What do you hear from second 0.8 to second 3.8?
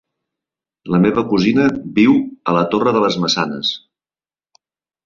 La meva cosina viu a la Torre de les Maçanes.